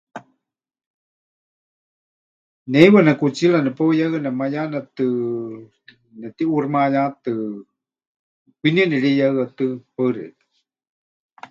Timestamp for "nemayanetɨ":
4.21-5.05